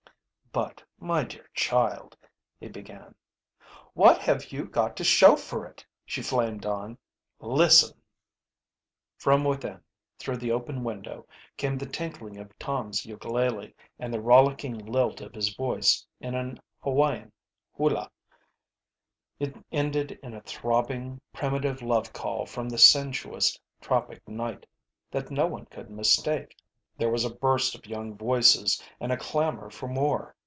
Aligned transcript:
"But 0.53 0.83
my 0.99 1.23
dear 1.23 1.49
child" 1.53 2.17
he 2.59 2.67
began. 2.67 3.15
"What 3.93 4.17
have 4.19 4.51
you 4.51 4.65
got 4.65 4.97
to 4.97 5.03
show 5.05 5.37
for 5.37 5.65
it?" 5.65 5.85
she 6.05 6.21
flamed 6.21 6.65
on. 6.65 6.97
"Listen!" 7.39 7.95
From 9.15 9.45
within, 9.45 9.79
through 10.19 10.35
the 10.35 10.51
open 10.51 10.83
window, 10.83 11.25
came 11.55 11.77
the 11.77 11.85
tinkling 11.85 12.37
of 12.37 12.51
Tom's 12.59 13.05
ukulele 13.05 13.73
and 13.97 14.13
the 14.13 14.19
rollicking 14.19 14.77
lilt 14.77 15.21
of 15.21 15.33
his 15.33 15.55
voice 15.55 16.05
in 16.19 16.35
an 16.35 16.59
Hawaiian 16.83 17.31
hula. 17.71 18.11
It 19.39 19.55
ended 19.71 20.19
in 20.21 20.33
a 20.33 20.41
throbbing, 20.41 21.21
primitive 21.31 21.81
love 21.81 22.11
call 22.11 22.45
from 22.45 22.67
the 22.67 22.77
sensuous 22.77 23.57
tropic 23.79 24.27
night 24.27 24.65
that 25.11 25.31
no 25.31 25.47
one 25.47 25.65
could 25.67 25.89
mistake. 25.89 26.57
There 26.97 27.09
was 27.09 27.23
a 27.23 27.33
burst 27.33 27.73
of 27.73 27.87
young 27.87 28.17
voices, 28.17 28.83
and 28.99 29.13
a 29.13 29.17
clamour 29.17 29.69
for 29.71 29.87
more. 29.87 30.35